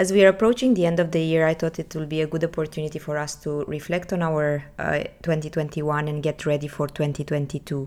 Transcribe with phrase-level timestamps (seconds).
[0.00, 2.26] As we are approaching the end of the year, I thought it will be a
[2.26, 7.86] good opportunity for us to reflect on our uh, 2021 and get ready for 2022.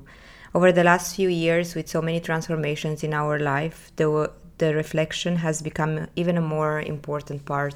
[0.54, 5.38] Over the last few years, with so many transformations in our life, the, the reflection
[5.38, 7.76] has become even a more important part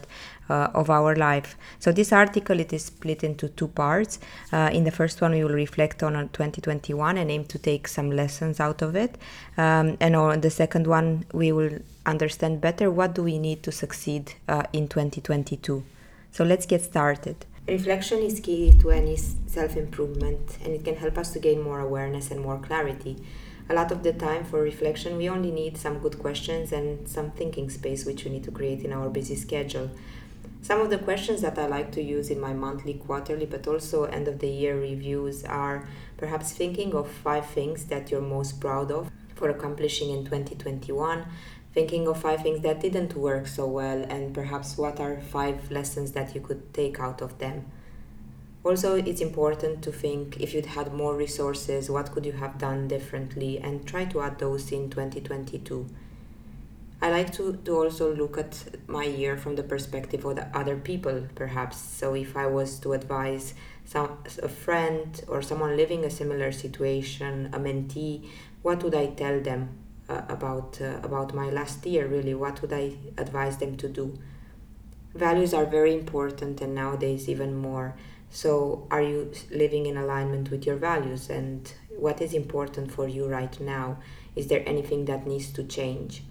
[0.49, 1.57] uh, of our life.
[1.79, 4.19] So this article it is split into two parts.
[4.51, 8.11] Uh, in the first one, we will reflect on 2021 and aim to take some
[8.11, 9.17] lessons out of it.
[9.57, 13.71] Um, and on the second one, we will understand better what do we need to
[13.71, 15.83] succeed uh, in 2022.
[16.31, 17.45] So let's get started.
[17.67, 21.81] Reflection is key to any self improvement and it can help us to gain more
[21.81, 23.17] awareness and more clarity.
[23.69, 27.31] A lot of the time for reflection, we only need some good questions and some
[27.31, 29.89] thinking space which we need to create in our busy schedule.
[30.61, 34.05] Some of the questions that I like to use in my monthly, quarterly, but also
[34.05, 38.91] end of the year reviews are perhaps thinking of five things that you're most proud
[38.91, 41.25] of for accomplishing in 2021
[41.77, 46.11] thinking of five things that didn't work so well and perhaps what are five lessons
[46.13, 47.63] that you could take out of them.
[48.63, 52.87] Also, it's important to think if you'd had more resources, what could you have done
[52.87, 55.87] differently, and try to add those in 2022.
[57.01, 60.75] I like to, to also look at my year from the perspective of the other
[60.75, 61.77] people, perhaps.
[61.77, 63.53] So, if I was to advise
[63.85, 68.27] some, a friend or someone living a similar situation, a mentee,
[68.63, 69.69] what would I tell them?
[70.09, 74.17] uh, about uh, about my last year really what would i advise them to do
[75.13, 77.95] values are very important and nowadays even more
[78.29, 81.29] so are you living in alignment with your values?
[81.29, 83.97] And what is important for you right now?
[84.35, 86.23] Is there anything that needs to change?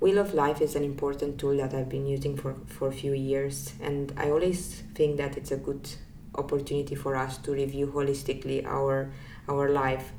[0.00, 3.12] Wheel of life is an important tool that i've been using for for a few
[3.12, 3.74] years.
[3.80, 5.88] And i always think that it's a good
[6.34, 9.10] opportunity for us to review holistically our
[9.48, 10.12] our life.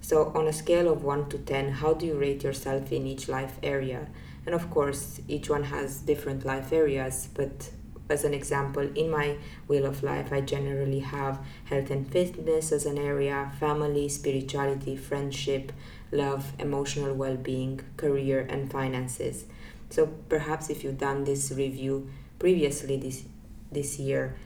[0.00, 3.28] So, on a scale of 1 to 10, how do you rate yourself in each
[3.28, 4.08] life area?
[4.44, 7.70] And of course, each one has different life areas, but
[8.08, 9.36] as an example, in my
[9.68, 15.72] wheel of life, I generally have health and fitness as an area, family, spirituality, friendship,
[16.10, 19.44] love, emotional well being, career, and finances.
[19.90, 23.24] So perhaps if you've done this review previously this,
[23.70, 24.36] this year,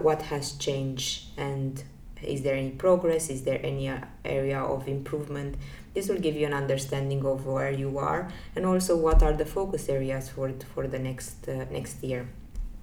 [0.00, 1.28] what has changed?
[1.36, 1.82] And
[2.22, 3.30] is there any progress?
[3.30, 5.56] Is there any uh, area of improvement?
[5.94, 9.46] This will give you an understanding of where you are and also what are the
[9.46, 12.28] focus areas for for the next uh, next year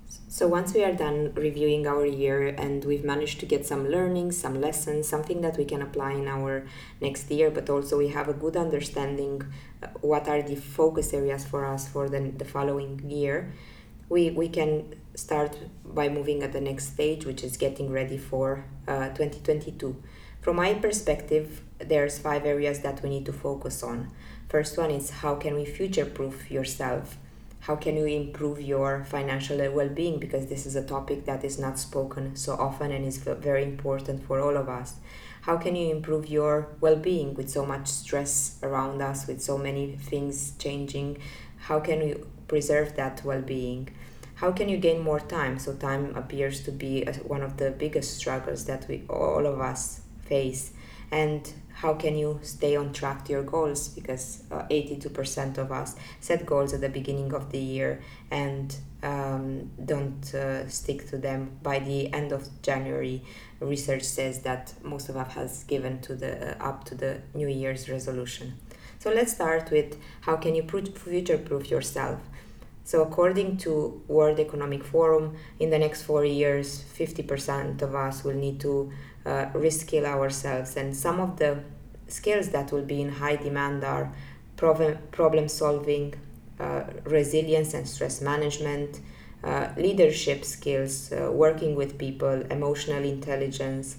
[0.08, 4.38] so once we are done reviewing our year and we've managed to get some learnings
[4.38, 6.66] some lessons something that we can apply in our
[7.02, 9.42] next year but also we have a good understanding
[9.82, 13.52] uh, what are the focus areas for us for the, the following year
[14.10, 18.66] we we can start by moving at the next stage, which is getting ready for
[18.88, 19.96] uh, 2022.
[20.42, 24.12] From my perspective, there's five areas that we need to focus on.
[24.50, 27.18] First one is how can we future-proof yourself?
[27.66, 30.20] How can you improve your financial well-being?
[30.20, 34.24] Because this is a topic that is not spoken so often and is very important
[34.28, 34.96] for all of us.
[35.42, 39.96] How can you improve your well-being with so much stress around us, with so many
[39.96, 41.18] things changing?
[41.58, 43.90] How can you preserve that well-being?
[44.36, 48.18] how can you gain more time so time appears to be one of the biggest
[48.18, 50.72] struggles that we all of us face
[51.12, 53.90] and how can you stay on track to your goals?
[53.90, 59.70] Because uh, 82% of us set goals at the beginning of the year and um,
[59.84, 63.22] don't uh, stick to them by the end of january.
[63.60, 67.50] Research says that most of us has given to the uh, up to the new
[67.50, 68.54] year's resolution.
[68.98, 72.22] So let's start with how can you future proof yourself
[72.86, 78.36] so according to World Economic Forum, in the next four years, 50% of us will
[78.36, 78.92] need to
[79.26, 80.78] uh, reskill ourselves.
[80.78, 81.64] And some of the
[82.08, 84.14] skills that will be in high demand are
[84.56, 86.14] problem, problem solving,
[86.60, 89.00] uh, resilience and stress management,
[89.44, 93.98] uh, leadership skills, uh, working with people, emotional intelligence,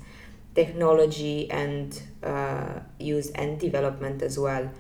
[0.54, 4.70] technology and uh, use and development as well.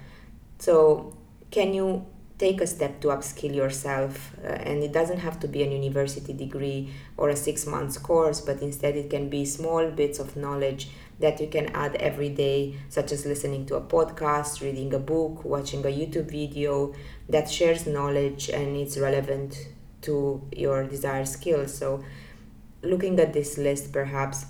[0.60, 1.16] So
[1.50, 2.06] can you
[2.38, 6.32] take a step to upskill yourself uh, and it doesn't have to be a university
[6.32, 10.90] degree or a six months course but instead it can be small bits of knowledge
[11.18, 15.44] that you can add every day such as listening to a podcast reading a book
[15.44, 16.94] watching a youtube video
[17.28, 19.68] that shares knowledge and it's relevant
[20.06, 21.76] to your desired skills.
[21.76, 22.02] So
[22.82, 24.46] looking at this list perhaps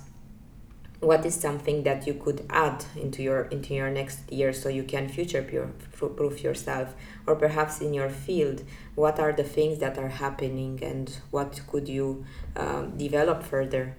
[0.99, 4.83] what is something that you could add into your into your next year so you
[4.83, 5.43] can future
[5.91, 6.95] proof yourself?
[7.25, 8.63] Or perhaps in your field
[8.95, 13.95] what are the things that are happening and what could you um, develop further?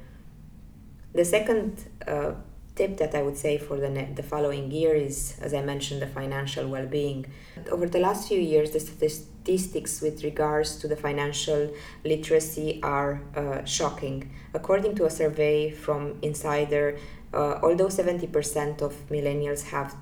[1.14, 2.32] The second uh,
[2.78, 6.00] tip that I would say for the, ne- the following year is, as I mentioned,
[6.00, 7.26] the financial well being.
[7.70, 11.62] Over the last few years, the statistics with regards to the financial
[12.04, 14.30] literacy are uh, shocking.
[14.54, 16.86] According to a survey from Insider,
[17.34, 19.94] uh, although 70% of millennials have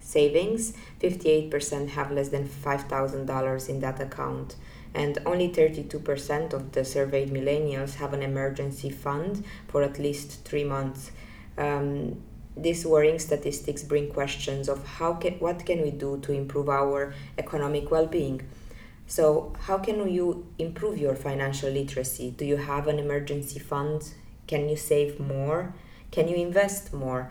[0.00, 4.56] savings, 58% have less than $5,000 in that account
[4.94, 10.62] and only 32% of the surveyed millennials have an emergency fund for at least three
[10.62, 11.10] months.
[11.56, 12.22] Um,
[12.56, 17.12] these worrying statistics bring questions of how can, what can we do to improve our
[17.36, 18.42] economic well-being.
[19.06, 22.30] So, how can you improve your financial literacy?
[22.30, 24.14] Do you have an emergency fund?
[24.46, 25.74] Can you save more?
[26.10, 27.30] Can you invest more?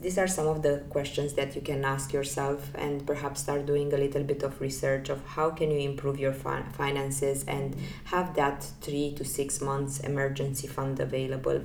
[0.00, 3.92] these are some of the questions that you can ask yourself and perhaps start doing
[3.92, 8.34] a little bit of research of how can you improve your fi- finances and have
[8.34, 11.62] that 3 to 6 months emergency fund available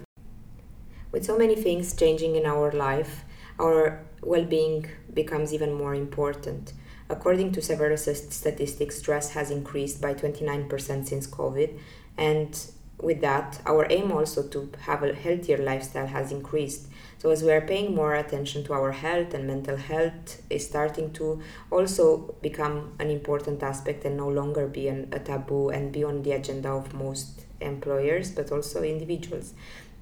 [1.14, 3.24] with so many things changing in our life
[3.60, 6.74] our well-being becomes even more important.
[7.10, 11.78] According to several statistics stress has increased by 29% since covid
[12.18, 12.60] and
[13.02, 16.88] with that our aim also to have a healthier lifestyle has increased.
[17.18, 21.12] So, as we are paying more attention to our health and mental health, is starting
[21.14, 26.04] to also become an important aspect and no longer be an, a taboo and be
[26.04, 29.54] on the agenda of most employers, but also individuals.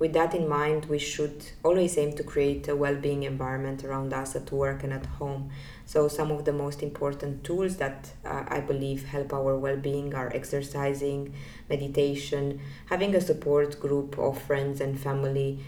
[0.02, 4.14] With that in mind, we should always aim to create a well being environment around
[4.14, 5.52] us at work and at home.
[5.86, 10.16] So, some of the most important tools that uh, I believe help our well being
[10.16, 11.36] are exercising,
[11.70, 15.60] meditation, having a support group of friends and family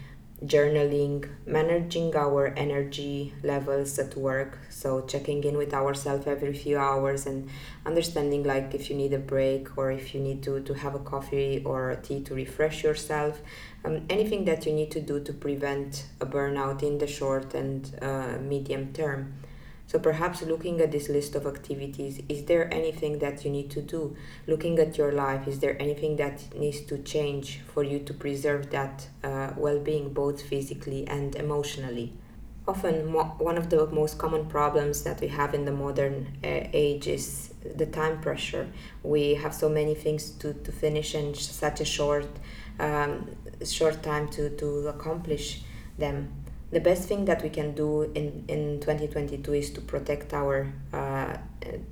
[0.46, 4.58] journaling, managing our energy levels at work.
[4.70, 7.48] So, checking in with ourselves every few hours and
[7.86, 10.98] understanding like if you need a break or if you need to, to have a
[10.98, 13.40] coffee or a tea to refresh yourself.
[13.84, 17.90] Um, anything that you need to do to prevent a burnout in the short and
[18.00, 19.34] uh, medium term.
[19.94, 23.80] So perhaps looking at this list of activities, is there anything that you need to
[23.80, 24.16] do?
[24.48, 28.70] Looking at your life, is there anything that needs to change for you to preserve
[28.70, 32.12] that uh, well being, both physically and emotionally?
[32.66, 36.66] Often, mo- one of the most common problems that we have in the modern uh,
[36.72, 38.66] age is the time pressure.
[39.04, 42.26] We have so many things to, to finish in such a short,
[42.80, 43.30] um,
[43.64, 45.62] short time to, to accomplish
[45.98, 46.32] them
[46.74, 51.36] the best thing that we can do in, in 2022 is to protect our uh,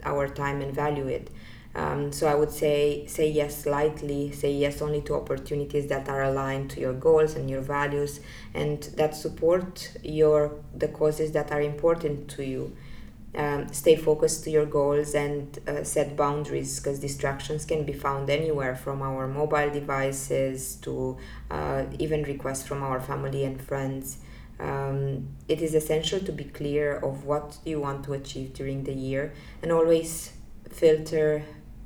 [0.05, 1.31] our time and value it.
[1.75, 6.23] Um, so I would say say yes lightly, say yes only to opportunities that are
[6.25, 8.21] aligned to your goals and your values,
[8.53, 12.77] and that support your the causes that are important to you.
[13.35, 18.29] Um, stay focused to your goals and uh, set boundaries because distractions can be found
[18.29, 21.17] anywhere from our mobile devices to
[21.51, 24.19] uh, even requests from our family and friends
[24.61, 28.93] um, it is essential to be clear of what you want to achieve during the
[28.95, 29.33] year
[29.63, 30.33] and always
[30.71, 31.45] filter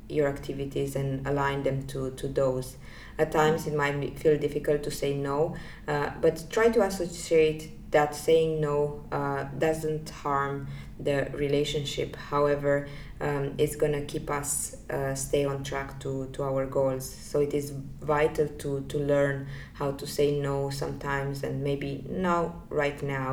[0.09, 2.77] your activities and align them to, to those.
[3.19, 5.55] At times it might feel difficult to say no,
[5.87, 10.67] uh, but try to associate that saying no uh, doesn't harm
[10.99, 12.15] the relationship.
[12.15, 12.87] However,
[13.19, 17.05] um, it's gonna keep us uh, stay on track to, to our goals.
[17.09, 22.61] So it is vital to, to learn how to say no sometimes and maybe now
[22.69, 23.31] right now,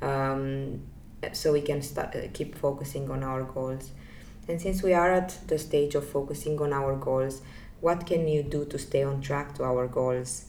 [0.00, 0.80] um,
[1.32, 3.90] so we can start uh, keep focusing on our goals.
[4.46, 7.42] And since we are at the stage of focusing on our goals,
[7.80, 10.44] what can you do to stay on track to our goals?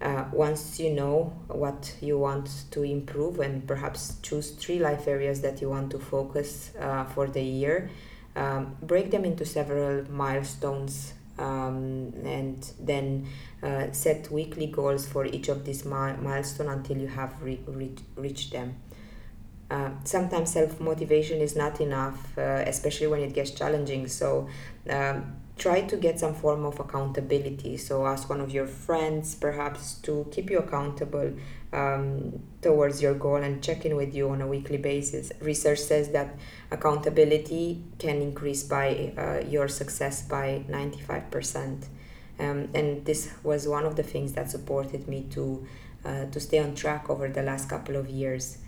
[0.00, 5.40] Uh, once you know what you want to improve and perhaps choose three life areas
[5.40, 7.90] that you want to focus uh, for the year,
[8.36, 13.26] um, break them into several milestones um, and then
[13.62, 17.94] uh, set weekly goals for each of these mi- milestones until you have re- re-
[18.16, 18.76] reached them.
[19.70, 24.08] Uh, sometimes self motivation is not enough, uh, especially when it gets challenging.
[24.08, 24.48] So,
[24.88, 27.76] um, try to get some form of accountability.
[27.76, 31.34] So ask one of your friends perhaps to keep you accountable
[31.72, 35.32] um, towards your goal and check in with you on a weekly basis.
[35.40, 36.36] Research says that
[36.70, 41.86] accountability can increase by uh, your success by 95%.
[42.40, 45.66] Um, and this was one of the things that supported me to
[46.04, 48.58] uh, to stay on track over the last couple of years.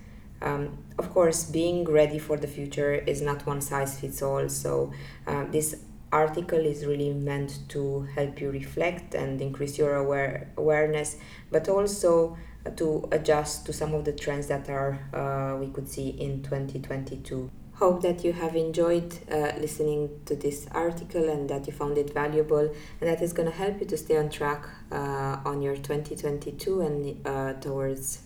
[0.42, 4.48] Um, of course, being ready for the future is not one size fits all.
[4.48, 4.92] So
[5.28, 5.76] uh, this
[6.12, 11.16] article is really meant to help you reflect and increase your aware awareness,
[11.50, 12.36] but also
[12.76, 17.50] to adjust to some of the trends that are uh, we could see in 2022.
[17.80, 22.12] Hope that you have enjoyed uh, listening to this article and that you found it
[22.12, 22.58] valuable
[23.00, 26.82] and that is going to help you to stay on track uh, on your 2022
[26.82, 28.18] and uh, towards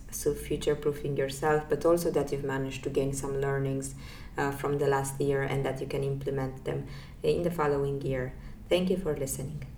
[0.45, 3.95] future proofing yourself, but also that you've managed to gain some learnings
[4.37, 6.85] uh, from the last year and that you can implement them
[7.23, 8.33] in the following year.
[8.67, 9.74] Thank you for listening.